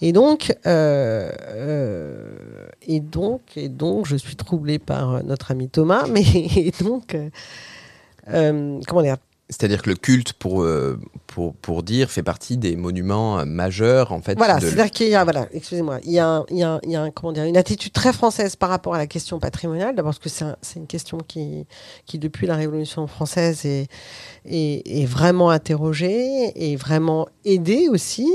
Et 0.00 0.12
donc, 0.12 0.56
euh, 0.66 1.30
euh, 1.48 2.68
et 2.82 3.00
donc, 3.00 3.42
et 3.56 3.68
donc, 3.68 4.06
je 4.06 4.16
suis 4.16 4.36
troublée 4.36 4.78
par 4.78 5.22
notre 5.24 5.50
ami 5.50 5.68
Thomas, 5.68 6.06
mais 6.10 6.72
donc, 6.80 7.16
comment 8.26 9.02
dire, 9.02 9.16
C'est-à-dire 9.50 9.80
que 9.80 9.88
le 9.88 9.96
culte, 9.96 10.34
pour, 10.34 10.62
euh, 10.62 11.00
pour, 11.26 11.54
pour 11.54 11.82
dire, 11.82 12.10
fait 12.10 12.22
partie 12.22 12.58
des 12.58 12.76
monuments 12.76 13.38
euh, 13.38 13.44
majeurs, 13.46 14.12
en 14.12 14.20
fait. 14.20 14.34
Voilà, 14.36 14.60
c'est-à-dire 14.60 14.90
qu'il 14.90 15.08
y 15.08 15.14
a, 15.14 15.24
voilà, 15.24 15.46
excusez-moi, 15.52 16.00
il 16.04 16.12
y 16.12 16.18
a, 16.18 16.44
il 16.50 16.58
y 16.58 16.62
a, 16.62 16.78
il 16.82 16.90
y 16.90 16.96
a 16.96 17.00
un- 17.02 17.10
comment 17.10 17.32
dire, 17.32 17.44
une 17.44 17.56
attitude 17.56 17.92
très 17.92 18.12
française 18.12 18.56
par 18.56 18.68
rapport 18.68 18.94
à 18.94 18.98
la 18.98 19.06
question 19.06 19.38
patrimoniale. 19.38 19.94
D'abord 19.96 20.10
parce 20.10 20.18
que 20.18 20.28
c'est 20.28 20.44
un- 20.44 20.56
c'est 20.60 20.78
une 20.78 20.86
question 20.86 21.16
qui, 21.26 21.64
qui, 22.04 22.18
depuis 22.18 22.46
la 22.46 22.56
Révolution 22.56 23.06
française, 23.06 23.64
est, 23.64 23.88
est, 24.44 24.82
est 24.86 25.06
vraiment 25.06 25.48
interrogée, 25.48 26.52
et 26.54 26.76
vraiment 26.76 27.26
aidée 27.46 27.88
aussi, 27.88 28.28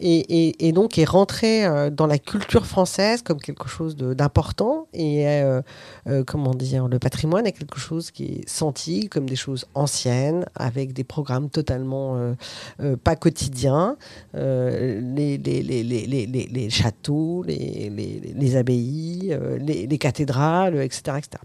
et, 0.00 0.48
et, 0.48 0.68
et 0.68 0.72
donc 0.72 0.96
est 0.96 1.04
rentrée 1.04 1.66
euh, 1.66 1.90
dans 1.90 2.06
la 2.06 2.16
culture 2.18 2.64
française 2.66 3.20
comme 3.20 3.38
quelque 3.38 3.68
chose 3.68 3.96
d'important. 3.96 4.86
Et 4.94 5.28
euh, 5.28 5.60
euh, 6.06 6.24
comment 6.26 6.54
dire, 6.54 6.88
le 6.88 6.98
patrimoine 6.98 7.46
est 7.46 7.52
quelque 7.52 7.78
chose 7.78 8.10
qui 8.10 8.24
est 8.40 8.48
senti 8.48 9.10
comme 9.10 9.28
des 9.28 9.36
choses 9.36 9.66
anciennes, 9.74 10.46
avec 10.54 10.92
des 10.92 11.04
programmes 11.04 11.50
totalement 11.50 12.16
euh, 12.16 12.34
euh, 12.80 12.96
pas 12.96 13.16
quotidiens, 13.16 13.96
euh, 14.34 15.00
les, 15.00 16.70
châteaux, 16.70 17.44
les, 17.46 18.56
abbayes, 18.56 19.36
les, 19.60 19.86
les 19.86 19.98
cathédrales, 19.98 20.76
etc., 20.80 21.18
etc. 21.18 21.42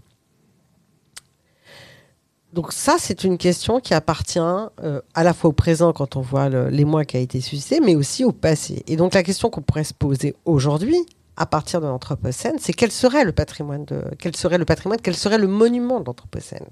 Donc 2.52 2.72
ça, 2.72 2.96
c'est 2.98 3.22
une 3.22 3.38
question 3.38 3.78
qui 3.78 3.94
appartient 3.94 4.40
à 4.40 5.22
la 5.22 5.34
fois 5.34 5.50
au 5.50 5.52
présent 5.52 5.92
quand 5.92 6.16
on 6.16 6.20
voit 6.20 6.48
l'émoi 6.48 7.04
qui 7.04 7.16
a 7.16 7.20
été 7.20 7.40
suscité, 7.40 7.78
mais 7.78 7.94
aussi 7.94 8.24
au 8.24 8.32
passé. 8.32 8.82
Et 8.88 8.96
donc 8.96 9.14
la 9.14 9.22
question 9.22 9.50
qu'on 9.50 9.62
pourrait 9.62 9.84
se 9.84 9.94
poser 9.94 10.34
aujourd'hui, 10.44 10.98
à 11.36 11.46
partir 11.46 11.80
de 11.80 11.86
l'Anthropocène, 11.86 12.56
c'est 12.58 12.72
quel 12.72 12.90
serait 12.90 13.24
le 13.24 13.30
patrimoine 13.30 13.86
quel 14.18 14.34
serait 14.34 14.58
le 14.58 14.64
patrimoine, 14.64 14.98
quel 15.00 15.14
serait 15.14 15.38
le 15.38 15.46
monument 15.46 16.00
de 16.00 16.06
l'Anthropocène? 16.06 16.66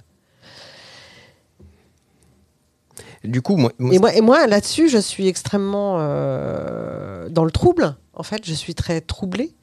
Du 3.28 3.42
coup, 3.42 3.56
moi, 3.56 3.72
moi, 3.78 3.94
Et 3.94 3.98
moi, 3.98 4.14
et 4.14 4.20
moi 4.20 4.46
là-dessus, 4.46 4.88
je 4.88 4.98
suis 4.98 5.28
extrêmement 5.28 5.96
euh, 5.98 7.28
dans 7.28 7.44
le 7.44 7.50
trouble. 7.50 7.94
En 8.14 8.22
fait, 8.22 8.44
je 8.44 8.54
suis 8.54 8.74
très 8.74 9.00
troublée 9.00 9.54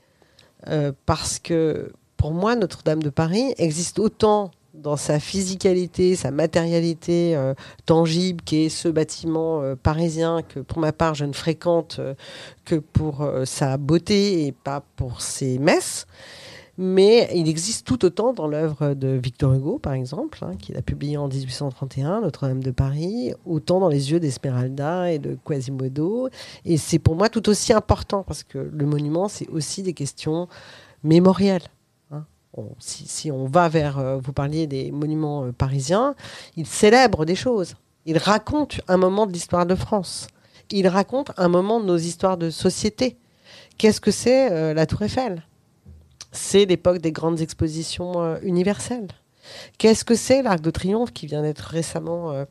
euh, 0.67 0.91
parce 1.05 1.39
que 1.39 1.91
pour 2.15 2.31
moi, 2.31 2.55
Notre-Dame 2.55 3.01
de 3.03 3.09
Paris 3.09 3.53
existe 3.57 3.99
autant 3.99 4.51
dans 4.75 4.97
sa 4.97 5.19
physicalité, 5.19 6.15
sa 6.15 6.31
matérialité 6.31 7.35
euh, 7.35 7.53
tangible, 7.85 8.41
qui 8.43 8.65
est 8.65 8.69
ce 8.69 8.87
bâtiment 8.87 9.61
euh, 9.61 9.75
parisien 9.75 10.41
que 10.41 10.59
pour 10.59 10.79
ma 10.79 10.91
part 10.91 11.15
je 11.15 11.25
ne 11.25 11.33
fréquente 11.33 11.97
euh, 11.99 12.13
que 12.65 12.75
pour 12.75 13.27
sa 13.45 13.77
beauté 13.77 14.45
et 14.45 14.51
pas 14.51 14.83
pour 14.95 15.21
ses 15.21 15.59
messes. 15.59 16.07
Mais 16.77 17.29
il 17.33 17.47
existe 17.47 17.87
tout 17.87 18.03
autant 18.03 18.33
dans 18.33 18.47
l'œuvre 18.47 18.93
de 18.93 19.07
Victor 19.07 19.53
Hugo, 19.53 19.79
par 19.79 19.93
exemple, 19.93 20.39
hein, 20.41 20.55
qu'il 20.57 20.75
a 20.75 20.81
publié 20.81 21.15
en 21.15 21.29
1831, 21.29 22.21
Notre-Dame 22.21 22.61
de 22.61 22.71
Paris, 22.71 23.33
autant 23.45 23.79
dans 23.79 23.87
les 23.87 24.11
yeux 24.11 24.19
d'Esmeralda 24.19 25.11
et 25.11 25.19
de 25.19 25.37
Quasimodo. 25.45 26.27
Et 26.65 26.75
c'est 26.77 26.99
pour 26.99 27.15
moi 27.15 27.29
tout 27.29 27.47
aussi 27.47 27.71
important, 27.71 28.23
parce 28.23 28.43
que 28.43 28.57
le 28.57 28.85
monument, 28.85 29.29
c'est 29.29 29.47
aussi 29.47 29.83
des 29.83 29.93
questions 29.93 30.49
mémorielles. 31.03 31.63
hein. 32.11 32.25
Si 32.79 33.31
on 33.31 33.45
va 33.45 33.69
vers, 33.69 33.97
euh, 33.97 34.17
vous 34.17 34.33
parliez 34.33 34.67
des 34.67 34.91
monuments 34.91 35.45
euh, 35.45 35.51
parisiens, 35.53 36.13
ils 36.57 36.67
célèbrent 36.67 37.25
des 37.25 37.35
choses. 37.35 37.75
Ils 38.05 38.17
racontent 38.17 38.77
un 38.89 38.97
moment 38.97 39.25
de 39.25 39.31
l'histoire 39.31 39.65
de 39.65 39.75
France. 39.75 40.27
Ils 40.71 40.87
racontent 40.89 41.33
un 41.37 41.47
moment 41.47 41.79
de 41.79 41.85
nos 41.85 41.97
histoires 41.97 42.37
de 42.37 42.49
société. 42.49 43.15
Qu'est-ce 43.77 44.01
que 44.01 44.11
c'est 44.11 44.51
euh, 44.51 44.73
la 44.73 44.85
Tour 44.85 45.03
Eiffel? 45.03 45.43
C'est 46.35 46.65
l'époque 46.65 46.99
des 46.99 47.11
grandes 47.11 47.41
expositions 47.41 48.21
euh, 48.21 48.37
universelles. 48.43 49.07
Qu'est-ce 49.77 50.05
que 50.05 50.15
c'est 50.15 50.41
l'Arc 50.41 50.61
de 50.61 50.71
Triomphe 50.71 51.13
qui 51.13 51.27
vient 51.27 51.41
d'être 51.43 51.59
récemment 51.61 52.31
euh, 52.31 52.45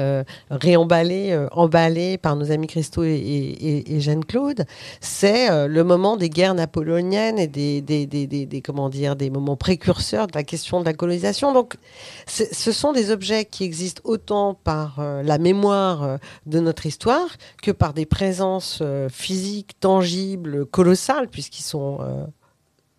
euh, 0.00 0.24
réemballé, 0.50 1.46
emballé 1.52 2.18
par 2.18 2.34
nos 2.34 2.50
amis 2.50 2.66
Christo 2.66 3.04
et, 3.04 3.14
et- 3.14 3.94
et- 3.94 4.00
Jeanne-Claude? 4.00 4.66
C'est 5.00 5.68
le 5.68 5.84
moment 5.84 6.16
des 6.16 6.28
guerres 6.28 6.54
napoléoniennes 6.54 7.38
et 7.38 7.46
des, 7.46 7.80
des, 7.80 8.62
comment 8.62 8.88
dire, 8.90 9.14
des 9.14 9.30
moments 9.30 9.56
précurseurs 9.56 10.26
de 10.26 10.32
la 10.34 10.42
question 10.42 10.80
de 10.80 10.84
la 10.84 10.92
colonisation. 10.92 11.52
Donc, 11.52 11.76
ce 12.26 12.72
sont 12.72 12.92
des 12.92 13.12
objets 13.12 13.44
qui 13.44 13.62
existent 13.62 14.02
autant 14.04 14.54
par 14.54 15.00
la 15.00 15.38
mémoire 15.38 16.18
de 16.46 16.58
notre 16.58 16.84
histoire 16.86 17.28
que 17.62 17.70
par 17.70 17.94
des 17.94 18.06
présences 18.06 18.82
physiques, 19.08 19.78
tangibles, 19.78 20.66
colossales, 20.66 21.28
puisqu'ils 21.28 21.62
sont 21.62 22.00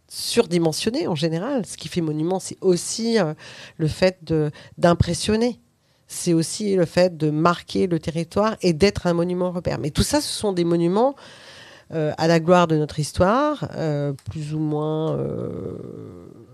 surdimensionné 0.07 1.07
en 1.07 1.15
général. 1.15 1.65
Ce 1.65 1.77
qui 1.77 1.87
fait 1.87 2.01
monument, 2.01 2.39
c'est 2.39 2.57
aussi 2.61 3.19
euh, 3.19 3.33
le 3.77 3.87
fait 3.87 4.33
d'impressionner. 4.77 5.59
C'est 6.07 6.33
aussi 6.33 6.75
le 6.75 6.85
fait 6.85 7.17
de 7.17 7.29
marquer 7.29 7.87
le 7.87 7.99
territoire 7.99 8.55
et 8.61 8.73
d'être 8.73 9.07
un 9.07 9.13
monument 9.13 9.51
repère. 9.51 9.77
Mais 9.79 9.91
tout 9.91 10.03
ça, 10.03 10.21
ce 10.21 10.29
sont 10.29 10.53
des 10.53 10.63
monuments 10.63 11.15
euh, 11.93 12.13
à 12.17 12.27
la 12.27 12.39
gloire 12.39 12.67
de 12.67 12.77
notre 12.77 12.99
histoire, 12.99 13.69
euh, 13.75 14.13
plus 14.29 14.53
ou 14.53 14.59
moins 14.59 15.17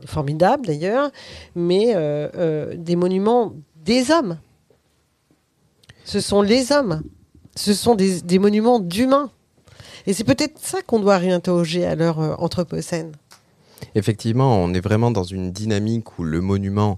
formidables 0.05 0.65
d'ailleurs, 0.65 1.11
mais 1.55 1.95
des 2.75 2.95
monuments 2.95 3.53
des 3.85 4.09
hommes. 4.11 4.39
Ce 6.03 6.19
sont 6.19 6.41
les 6.41 6.71
hommes. 6.71 7.03
Ce 7.55 7.73
sont 7.73 7.93
des, 7.93 8.21
des 8.21 8.39
monuments 8.39 8.79
d'humains. 8.79 9.29
Et 10.07 10.13
c'est 10.13 10.23
peut-être 10.23 10.59
ça 10.59 10.81
qu'on 10.81 10.99
doit 10.99 11.17
réinterroger 11.17 11.85
à 11.85 11.95
l'heure 11.95 12.41
anthropocène. 12.41 13.13
Effectivement, 13.95 14.57
on 14.57 14.73
est 14.73 14.81
vraiment 14.81 15.11
dans 15.11 15.23
une 15.23 15.51
dynamique 15.51 16.19
où 16.19 16.23
le 16.23 16.41
monument 16.41 16.97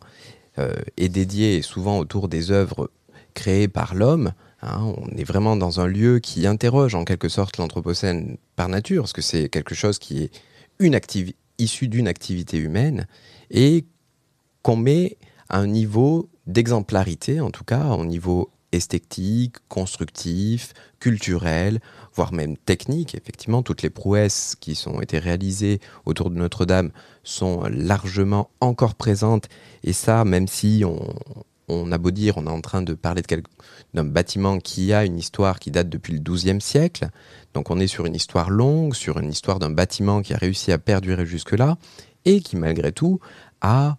euh, 0.57 0.73
est 0.97 1.09
dédié 1.09 1.61
souvent 1.61 1.97
autour 1.99 2.27
des 2.27 2.51
œuvres 2.51 2.91
créées 3.33 3.67
par 3.67 3.95
l'homme. 3.95 4.31
hein. 4.61 4.93
on 4.97 5.09
est 5.17 5.23
vraiment 5.23 5.55
dans 5.55 5.79
un 5.79 5.87
lieu 5.87 6.19
qui 6.19 6.47
interroge 6.47 6.95
en 6.95 7.03
quelque 7.03 7.29
sorte 7.29 7.57
l'Anthropocène 7.57 8.37
par 8.55 8.69
nature, 8.69 9.03
parce 9.03 9.13
que 9.13 9.21
c'est 9.21 9.49
quelque 9.49 9.75
chose 9.75 9.99
qui 9.99 10.23
est 10.23 10.31
une 10.79 10.97
issu 11.57 11.87
d'une 11.87 12.07
activité 12.07 12.57
humaine 12.57 13.07
et 13.51 13.85
qu'on 14.61 14.75
met 14.75 15.17
à 15.49 15.59
un 15.59 15.67
niveau 15.67 16.29
d'exemplarité, 16.47 17.39
en 17.39 17.51
tout 17.51 17.63
cas 17.63 17.89
au 17.89 18.05
niveau 18.05 18.49
esthétique, 18.75 19.55
constructif, 19.69 20.73
culturel, 20.99 21.79
voire 22.13 22.33
même 22.33 22.57
technique. 22.57 23.15
Effectivement, 23.15 23.61
toutes 23.61 23.81
les 23.81 23.89
prouesses 23.89 24.55
qui 24.59 24.75
sont 24.75 25.01
été 25.01 25.19
réalisées 25.19 25.79
autour 26.05 26.29
de 26.29 26.35
Notre-Dame 26.35 26.91
sont 27.23 27.63
largement 27.69 28.49
encore 28.61 28.95
présentes. 28.95 29.47
Et 29.83 29.93
ça, 29.93 30.25
même 30.25 30.47
si 30.47 30.83
on, 31.67 31.91
a 31.91 31.97
beau 31.97 32.11
dire, 32.11 32.37
on 32.37 32.47
est 32.47 32.49
en 32.49 32.61
train 32.61 32.81
de 32.81 32.93
parler 32.93 33.21
d'un 33.93 34.05
bâtiment 34.05 34.59
qui 34.59 34.93
a 34.93 35.05
une 35.05 35.17
histoire 35.17 35.59
qui 35.59 35.71
date 35.71 35.89
depuis 35.89 36.13
le 36.13 36.19
XIIe 36.19 36.61
siècle. 36.61 37.09
Donc 37.53 37.69
on 37.69 37.79
est 37.79 37.87
sur 37.87 38.05
une 38.05 38.15
histoire 38.15 38.49
longue, 38.49 38.93
sur 38.93 39.19
une 39.19 39.29
histoire 39.29 39.59
d'un 39.59 39.71
bâtiment 39.71 40.21
qui 40.21 40.33
a 40.33 40.37
réussi 40.37 40.71
à 40.71 40.77
perdurer 40.77 41.25
jusque-là 41.25 41.77
et 42.25 42.41
qui 42.41 42.55
malgré 42.57 42.91
tout 42.91 43.19
a 43.61 43.97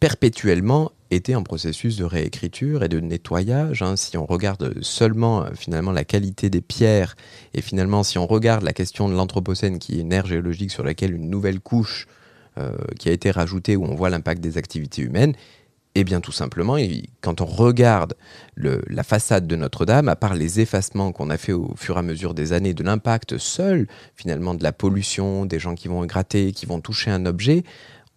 perpétuellement 0.00 0.92
été 1.10 1.34
en 1.36 1.42
processus 1.42 1.96
de 1.96 2.04
réécriture 2.04 2.82
et 2.82 2.88
de 2.88 3.00
nettoyage. 3.00 3.82
hein. 3.82 3.96
Si 3.96 4.16
on 4.16 4.26
regarde 4.26 4.74
seulement 4.82 5.44
euh, 5.44 5.50
finalement 5.54 5.92
la 5.92 6.04
qualité 6.04 6.50
des 6.50 6.60
pierres 6.60 7.16
et 7.54 7.62
finalement 7.62 8.02
si 8.02 8.18
on 8.18 8.26
regarde 8.26 8.64
la 8.64 8.72
question 8.72 9.08
de 9.08 9.14
l'Anthropocène 9.14 9.78
qui 9.78 9.98
est 9.98 10.00
une 10.02 10.12
ère 10.12 10.26
géologique 10.26 10.70
sur 10.70 10.82
laquelle 10.82 11.14
une 11.14 11.30
nouvelle 11.30 11.60
couche 11.60 12.08
euh, 12.58 12.72
qui 12.98 13.08
a 13.08 13.12
été 13.12 13.30
rajoutée 13.30 13.76
où 13.76 13.84
on 13.84 13.94
voit 13.94 14.10
l'impact 14.10 14.40
des 14.40 14.58
activités 14.58 15.02
humaines, 15.02 15.34
eh 15.94 16.04
bien 16.04 16.20
tout 16.20 16.32
simplement, 16.32 16.76
quand 17.22 17.40
on 17.40 17.46
regarde 17.46 18.14
la 18.56 19.02
façade 19.02 19.46
de 19.46 19.56
Notre-Dame, 19.56 20.08
à 20.10 20.16
part 20.16 20.34
les 20.34 20.60
effacements 20.60 21.10
qu'on 21.12 21.30
a 21.30 21.38
fait 21.38 21.52
au 21.54 21.74
fur 21.74 21.96
et 21.96 22.00
à 22.00 22.02
mesure 22.02 22.34
des 22.34 22.52
années, 22.52 22.74
de 22.74 22.82
l'impact 22.82 23.38
seul 23.38 23.86
finalement 24.14 24.54
de 24.54 24.62
la 24.62 24.72
pollution, 24.72 25.46
des 25.46 25.58
gens 25.58 25.74
qui 25.74 25.88
vont 25.88 26.04
gratter, 26.04 26.52
qui 26.52 26.66
vont 26.66 26.80
toucher 26.80 27.10
un 27.10 27.24
objet, 27.24 27.62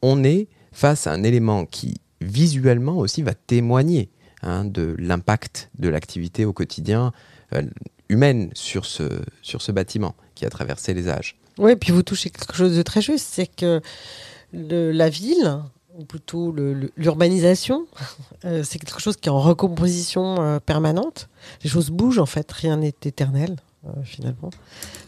on 0.02 0.26
est 0.26 0.50
face 0.72 1.08
à 1.08 1.12
un 1.12 1.24
élément 1.24 1.66
qui 1.66 2.02
visuellement 2.22 2.98
aussi 2.98 3.22
va 3.22 3.34
témoigner 3.34 4.10
hein, 4.42 4.66
de 4.66 4.96
l'impact 5.00 5.70
de 5.78 5.90
l'activité 5.90 6.46
au 6.46 6.54
quotidien 6.54 7.12
euh, 7.54 7.64
humaine 8.10 8.50
sur 8.54 8.86
ce, 8.86 9.04
sur 9.42 9.62
ce 9.62 9.72
bâtiment 9.72 10.16
qui 10.36 10.46
a 10.46 10.50
traversé 10.50 10.94
les 10.94 11.10
âges. 11.10 11.38
Oui, 11.58 11.76
puis 11.76 11.92
vous 11.92 12.04
touchez 12.04 12.30
quelque 12.30 12.56
chose 12.56 12.76
de 12.76 12.82
très 12.82 13.02
juste, 13.02 13.28
c'est 13.32 13.48
que 13.48 13.82
la 14.54 15.10
ville, 15.10 15.60
ou 15.98 16.06
plutôt 16.06 16.56
l'urbanisation, 16.98 17.86
euh, 18.46 18.64
c'est 18.64 18.80
quelque 18.80 19.02
chose 19.02 19.18
qui 19.18 19.30
est 19.30 19.32
en 19.32 19.42
recomposition 19.42 20.42
euh, 20.42 20.60
permanente. 20.60 21.30
Les 21.64 21.70
choses 21.70 21.90
bougent 21.90 22.20
en 22.20 22.26
fait, 22.26 22.52
rien 22.52 22.78
n'est 22.78 22.96
éternel 23.04 23.58
finalement. 24.04 24.50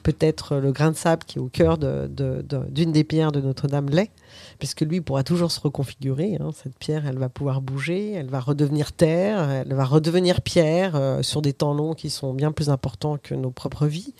Peut-être 0.03 0.53
euh, 0.53 0.59
le 0.61 0.71
grain 0.71 0.91
de 0.91 0.95
sable 0.95 1.23
qui 1.25 1.37
est 1.37 1.41
au 1.41 1.49
cœur 1.49 1.77
d'une 1.77 2.91
des 2.91 3.03
pierres 3.03 3.31
de 3.31 3.41
Notre-Dame 3.41 3.89
l'est, 3.89 4.11
puisque 4.59 4.81
lui 4.81 5.01
pourra 5.01 5.23
toujours 5.23 5.51
se 5.51 5.59
reconfigurer. 5.59 6.37
hein. 6.39 6.51
Cette 6.55 6.77
pierre, 6.77 7.05
elle 7.05 7.17
va 7.17 7.29
pouvoir 7.29 7.61
bouger, 7.61 8.13
elle 8.13 8.29
va 8.29 8.39
redevenir 8.39 8.93
terre, 8.93 9.49
elle 9.49 9.73
va 9.73 9.85
redevenir 9.85 10.41
pierre 10.41 10.95
euh, 10.95 11.21
sur 11.21 11.41
des 11.41 11.53
temps 11.53 11.73
longs 11.73 11.93
qui 11.93 12.09
sont 12.09 12.33
bien 12.33 12.51
plus 12.51 12.69
importants 12.69 13.17
que 13.17 13.35
nos 13.35 13.51
propres 13.51 13.87
vies. 13.87 14.13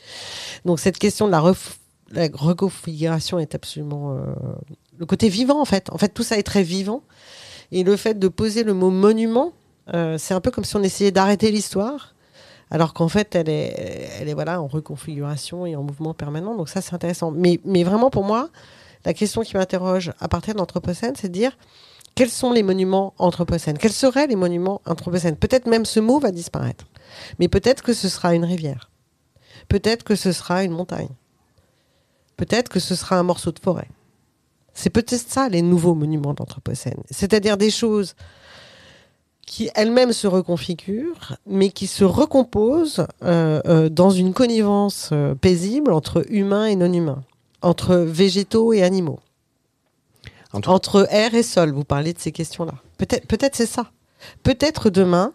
Donc 0.65 0.79
cette 0.79 0.98
question 0.98 1.27
de 1.27 1.31
la, 1.31 1.39
reconfiguration 2.34 3.39
est 3.39 3.55
absolument 3.55 4.12
euh, 4.12 4.34
le 4.98 5.05
côté 5.05 5.29
vivant 5.29 5.62
en 5.62 5.65
fait. 5.65 5.89
En 5.91 5.98
fait, 5.98 6.10
tout 6.10 6.24
ça 6.24 6.38
est 6.38 6.43
très 6.43 6.63
vivant. 6.63 7.03
Et 7.72 7.84
le 7.84 7.96
fait 7.96 8.20
de 8.20 8.27
poser 8.27 8.63
le 8.63 8.74
mot 8.74 8.89
monument, 8.89 9.53
euh, 9.93 10.17
c'est 10.17 10.34
un 10.34 10.41
peu 10.41 10.51
comme 10.51 10.65
si 10.65 10.75
on 10.75 10.84
essayait 10.84 11.12
d'arrêter 11.12 11.51
l'histoire, 11.51 12.13
alors 12.72 12.94
qu'en 12.94 13.10
fait, 13.10 13.36
elle 13.36 13.50
est, 13.50 14.10
elle 14.20 14.30
est 14.30 14.50
en 14.50 14.68
reconfiguration 14.68 15.66
et 15.66 15.75
en 15.75 15.84
mouvement 15.84 16.13
permanent. 16.13 16.56
Donc 16.56 16.70
ça, 16.70 16.82
c'est 16.82 16.94
intéressant. 16.94 17.30
Mais, 17.32 17.60
mais 17.66 17.84
vraiment, 17.84 18.10
pour 18.10 18.24
moi, 18.24 18.50
la 19.04 19.13
question 19.13 19.42
qui 19.42 19.58
m'interroge 19.58 20.13
à 20.20 20.30
partir 20.30 20.54
de 20.54 20.60
l'Anthropocène, 20.60 21.13
c'est 21.18 21.28
de 21.28 21.34
dire 21.34 21.58
quels 22.16 22.30
sont 22.30 22.54
les 22.54 22.63
monuments 22.63 23.13
anthropocènes 23.18 23.78
Quels 23.78 23.92
seraient 23.92 24.28
les 24.28 24.38
monuments 24.38 24.82
anthropocènes 24.86 25.36
Peut-être 25.36 25.68
même 25.68 25.86
ce 25.86 26.00
mot 26.00 26.20
va 26.20 26.32
disparaître. 26.32 26.86
Mais 27.40 27.50
peut-être 27.50 27.84
que 27.84 27.94
ce 27.94 28.08
sera 28.08 28.36
une 28.36 28.46
rivière. 28.46 28.90
Peut-être 29.68 30.04
que 30.04 30.16
ce 30.16 30.32
sera 30.32 30.63
une 30.63 30.72
montagne. 30.72 31.10
Peut-être 32.38 32.70
que 32.70 32.80
ce 32.80 32.96
sera 32.96 33.18
un 33.18 33.24
morceau 33.24 33.51
de 33.51 33.60
forêt. 33.60 33.90
C'est 34.74 34.90
peut-être 34.90 35.30
ça 35.30 35.50
les 35.50 35.62
nouveaux 35.62 35.94
monuments 35.94 36.34
de 36.34 36.40
l'Anthropocène. 36.40 37.04
C'est-à-dire 37.10 37.58
des 37.58 37.70
choses 37.70 38.16
qui 39.45 39.69
elle-même 39.75 40.13
se 40.13 40.27
reconfigure, 40.27 41.36
mais 41.45 41.69
qui 41.69 41.88
se 41.88 42.03
recompose 42.03 43.05
euh, 43.24 43.60
euh, 43.65 43.89
dans 43.89 44.10
une 44.12 44.33
connivence 44.33 45.10
euh, 45.12 45.36
paisible 45.36 45.91
entre 45.91 46.24
humains 46.29 46.65
et 46.67 46.75
non 46.75 46.91
humains, 46.93 47.24
entre 47.62 47.95
végétaux 47.95 48.71
et 48.74 48.83
animaux, 48.83 49.19
En 50.53 50.62
tout- 50.62 50.69
entre 50.69 51.07
air 51.12 51.33
et 51.36 51.43
sol. 51.43 51.71
Vous 51.71 51.83
parlez 51.83 52.13
de 52.13 52.19
ces 52.19 52.31
questions-là. 52.31 52.74
Peut-être, 52.98 53.27
peut-être 53.27 53.55
c'est 53.55 53.65
ça. 53.65 53.91
Peut-être 54.43 54.89
demain, 54.89 55.33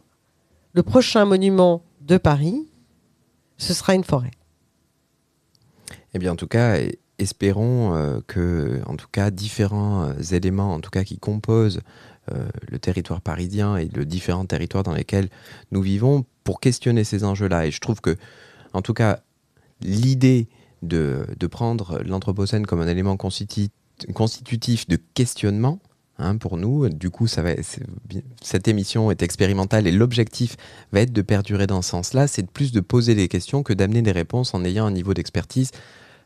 le 0.72 0.82
prochain 0.82 1.25
monument 1.25 1.82
de 2.00 2.16
Paris, 2.16 2.66
ce 3.58 3.75
sera 3.75 3.94
une 3.94 4.04
forêt. 4.04 4.30
Eh 6.14 6.18
bien, 6.18 6.32
en 6.32 6.36
tout 6.36 6.46
cas, 6.46 6.76
espérons 7.18 8.22
que, 8.26 8.80
en 8.86 8.96
tout 8.96 9.08
cas, 9.10 9.30
différents 9.30 10.12
éléments, 10.32 10.72
en 10.75 10.80
tout 10.80 10.90
cas, 10.90 11.04
qui 11.04 11.18
composent 11.18 11.80
le 12.28 12.78
territoire 12.78 13.21
parisien 13.21 13.76
et 13.76 13.88
le 13.88 14.04
différents 14.04 14.47
territoires 14.47 14.83
dans 14.85 14.95
lesquels 14.95 15.28
nous 15.71 15.83
vivons, 15.83 16.25
pour 16.45 16.61
questionner 16.61 17.04
ces 17.04 17.25
enjeux-là. 17.25 17.66
Et 17.66 17.71
je 17.71 17.80
trouve 17.80 18.00
que, 18.00 18.16
en 18.73 18.83
tout 18.83 18.95
cas, 18.95 19.21
l'idée 19.80 20.49
de, 20.83 21.26
de 21.38 21.47
prendre 21.47 22.00
l'anthropocène 22.04 22.66
comme 22.66 22.80
un 22.80 22.88
élément 22.88 23.16
constitu- 23.16 23.71
constitutif 24.14 24.87
de 24.87 24.99
questionnement. 25.14 25.80
hein, 26.18 26.37
pour 26.37 26.56
nous, 26.56 26.88
du 26.88 27.11
coup, 27.11 27.26
ça 27.26 27.42
va, 27.42 27.50
cette 28.42 28.68
émission 28.68 29.11
est 29.11 29.23
expérimentale 29.23 29.87
et 29.87 29.92
l'objectif 29.92 30.56
va 30.92 31.00
être 31.00 31.12
de 31.12 31.23
perdurer 31.23 31.66
dans 31.66 31.83
ce 31.83 31.90
sens-là. 31.90 32.26
C'est 32.26 32.42
de 32.42 32.50
plus 32.50 32.73
de 32.73 32.80
poser 32.80 33.14
des 33.14 33.28
questions 33.28 33.62
que 33.62 33.73
d'amener 33.73 34.02
des 34.02 34.12
réponses 34.12 34.54
en 34.54 34.64
ayant 34.64 34.87
un 34.87 34.90
niveau 34.92 35.14
d'expertise 35.14 35.71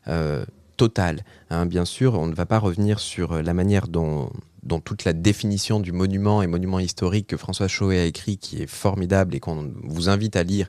euh, 0.09 0.45
total. 0.81 1.25
hein. 1.51 1.67
bien 1.67 1.85
sûr, 1.85 2.15
on 2.15 2.27
ne 2.27 2.35
va 2.35 2.47
pas 2.47 2.59
revenir 2.59 3.01
sur 3.01 3.33
euh, 3.33 3.43
la 3.43 3.53
manière 3.53 3.87
dont, 3.87 4.31
dont 4.63 4.81
toute 4.81 5.05
la 5.05 5.13
définition 5.13 5.79
du 5.79 5.93
monument 5.93 6.41
et 6.41 6.47
monument 6.47 6.79
historique 6.79 7.27
que 7.27 7.37
François 7.37 7.69
Choé 7.69 7.99
a 8.01 8.05
écrit, 8.07 8.39
qui 8.39 8.63
est 8.63 8.67
formidable 8.67 9.35
et 9.35 9.41
qu'on 9.41 9.71
vous 9.85 10.09
invite 10.09 10.37
à 10.37 10.43
lire 10.43 10.69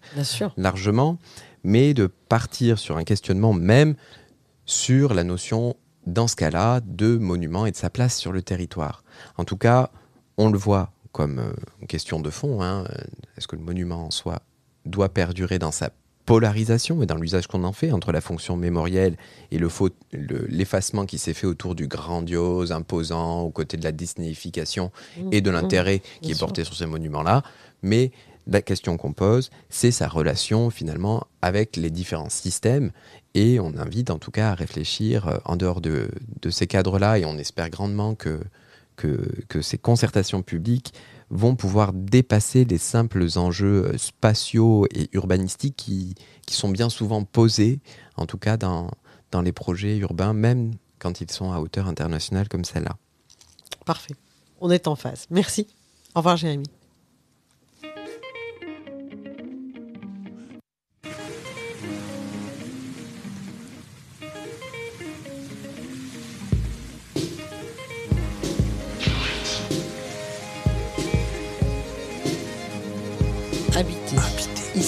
largement, 0.57 1.17
mais 1.63 1.93
de 1.93 2.07
partir 2.07 2.77
sur 2.77 2.97
un 2.97 3.05
questionnement 3.05 3.53
même 3.53 3.95
sur 4.65 5.13
la 5.13 5.23
notion, 5.23 5.77
dans 6.05 6.27
ce 6.27 6.35
cas-là, 6.35 6.81
de 6.85 7.17
monument 7.17 7.65
et 7.65 7.71
de 7.71 7.77
sa 7.77 7.89
place 7.89 8.17
sur 8.17 8.33
le 8.33 8.41
territoire. 8.41 9.03
En 9.37 9.45
tout 9.45 9.57
cas, 9.57 9.91
on 10.35 10.49
le 10.51 10.57
voit 10.57 10.91
comme 11.13 11.39
euh, 11.39 11.53
une 11.79 11.87
question 11.87 12.19
de 12.19 12.29
fond. 12.29 12.61
hein. 12.61 12.83
Est-ce 13.37 13.47
que 13.47 13.55
le 13.55 13.61
monument 13.61 14.07
en 14.07 14.11
soi 14.11 14.41
doit 14.85 15.09
perdurer 15.09 15.57
dans 15.57 15.71
sa 15.71 15.89
polarisation 16.25 17.01
et 17.01 17.05
dans 17.05 17.15
l'usage 17.17 17.47
qu'on 17.47 17.63
en 17.63 17.73
fait 17.73 17.91
entre 17.91 18.11
la 18.11 18.21
fonction 18.21 18.55
mémorielle 18.57 19.17
et 19.51 19.57
le 19.57 19.69
faux- 19.69 19.89
le- 20.11 20.45
l'effacement 20.49 21.05
qui 21.05 21.17
s'est 21.17 21.33
fait 21.33 21.47
autour 21.47 21.75
du 21.75 21.87
grandiose, 21.87 22.71
imposant, 22.71 23.41
aux 23.41 23.49
côtés 23.49 23.77
de 23.77 23.83
la 23.83 23.91
disneyfication 23.91 24.91
et 25.31 25.41
de 25.41 25.49
l'intérêt 25.51 25.99
qui 25.99 26.19
bien 26.21 26.31
est 26.31 26.33
sûr. 26.35 26.47
porté 26.47 26.63
sur 26.63 26.75
ces 26.75 26.85
monuments-là. 26.85 27.43
Mais 27.81 28.11
la 28.47 28.61
question 28.61 28.97
qu'on 28.97 29.13
pose, 29.13 29.49
c'est 29.69 29.91
sa 29.91 30.07
relation 30.07 30.69
finalement 30.69 31.27
avec 31.41 31.75
les 31.75 31.89
différents 31.89 32.29
systèmes. 32.29 32.91
Et 33.33 33.59
on 33.59 33.77
invite 33.77 34.09
en 34.09 34.17
tout 34.19 34.31
cas 34.31 34.51
à 34.51 34.55
réfléchir 34.55 35.27
euh, 35.27 35.37
en 35.45 35.55
dehors 35.55 35.79
de, 35.81 36.09
de 36.41 36.49
ces 36.49 36.67
cadres-là. 36.67 37.17
Et 37.19 37.25
on 37.25 37.37
espère 37.37 37.69
grandement 37.69 38.13
que, 38.15 38.39
que, 38.98 39.25
que 39.48 39.61
ces 39.61 39.77
concertations 39.77 40.41
publiques 40.41 40.93
vont 41.31 41.55
pouvoir 41.55 41.94
dépasser 41.94 42.65
les 42.65 42.77
simples 42.77 43.25
enjeux 43.35 43.85
euh, 43.87 43.98
spatiaux 43.98 44.85
et 44.91 45.09
urbanistiques 45.13 45.77
qui, 45.77 46.15
qui 46.46 46.55
sont 46.55 46.70
bien 46.70 46.89
souvent 46.89 47.24
posés, 47.24 47.79
en 48.17 48.25
tout 48.25 48.37
cas 48.37 48.57
dans, 48.57 48.91
dans 49.31 49.41
les 49.41 49.53
projets 49.53 49.98
urbains, 49.98 50.33
même 50.33 50.74
quand 51.00 51.22
ils 51.22 51.31
sont 51.31 51.51
à 51.51 51.59
hauteur 51.59 51.87
internationale 51.87 52.48
comme 52.48 52.65
celle-là. 52.65 52.98
Parfait. 53.85 54.15
On 54.59 54.70
est 54.70 54.87
en 54.87 54.96
phase. 54.96 55.25
Merci. 55.31 55.67
Au 56.13 56.20
revoir, 56.20 56.37
Jérémy. 56.37 56.67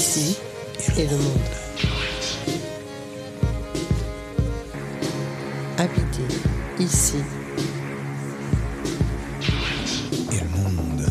Habiter 0.04 0.36
ici 0.36 0.36
et 0.98 1.08
le 1.08 1.16
monde. 1.16 1.40
Habiter 5.78 6.28
ici 6.78 7.16
et 10.30 10.40
le 10.42 10.50
monde. 10.50 11.06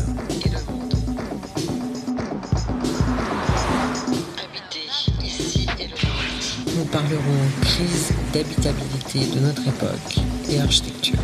nous 6.77 6.85
parlerons 6.85 7.19
crise 7.61 8.11
d'habitabilité 8.31 9.25
de 9.25 9.39
notre 9.39 9.67
époque 9.67 10.19
et 10.51 10.59
architecture. 10.59 11.17